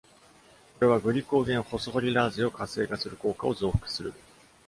[0.79, 4.11] これは、グリコーゲンホスホリラーゼを活性化する効果を増幅する。